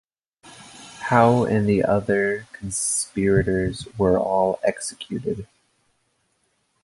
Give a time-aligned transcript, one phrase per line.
[1.09, 5.47] Hou and the other conspirators were all executed.